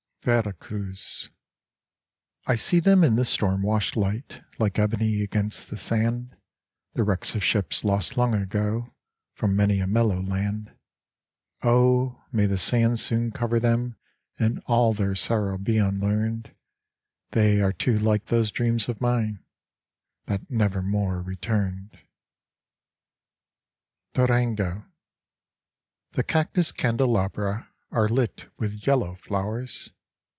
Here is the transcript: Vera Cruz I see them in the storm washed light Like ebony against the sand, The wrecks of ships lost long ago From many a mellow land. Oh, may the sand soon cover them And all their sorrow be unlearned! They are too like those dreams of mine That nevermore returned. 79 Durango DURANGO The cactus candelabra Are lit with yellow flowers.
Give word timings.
Vera 0.23 0.53
Cruz 0.53 1.31
I 2.45 2.53
see 2.53 2.79
them 2.79 3.03
in 3.03 3.15
the 3.15 3.25
storm 3.25 3.63
washed 3.63 3.97
light 3.97 4.43
Like 4.59 4.77
ebony 4.77 5.23
against 5.23 5.71
the 5.71 5.77
sand, 5.77 6.37
The 6.93 7.03
wrecks 7.03 7.33
of 7.33 7.43
ships 7.43 7.83
lost 7.83 8.17
long 8.17 8.35
ago 8.35 8.93
From 9.33 9.55
many 9.55 9.79
a 9.79 9.87
mellow 9.87 10.21
land. 10.21 10.75
Oh, 11.63 12.21
may 12.31 12.45
the 12.45 12.59
sand 12.59 12.99
soon 12.99 13.31
cover 13.31 13.59
them 13.59 13.97
And 14.37 14.61
all 14.67 14.93
their 14.93 15.15
sorrow 15.15 15.57
be 15.57 15.79
unlearned! 15.79 16.53
They 17.31 17.59
are 17.59 17.73
too 17.73 17.97
like 17.97 18.25
those 18.25 18.51
dreams 18.51 18.87
of 18.87 19.01
mine 19.01 19.43
That 20.27 20.51
nevermore 20.51 21.23
returned. 21.23 21.97
79 24.15 24.27
Durango 24.27 24.63
DURANGO 24.75 24.85
The 26.11 26.23
cactus 26.23 26.71
candelabra 26.71 27.71
Are 27.89 28.07
lit 28.07 28.51
with 28.59 28.85
yellow 28.85 29.15
flowers. 29.15 29.89